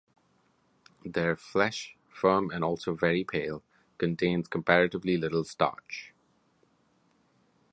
[1.05, 3.61] Their flesh, firm and also very pale,
[3.99, 6.11] contains comparatively little starch.